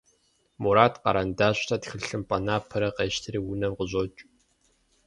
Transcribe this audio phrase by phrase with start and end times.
[0.61, 4.19] Мурат къэрэндащрэ тхылъымпӀэ напэрэ къещтэри унэм къыщӀокӀ.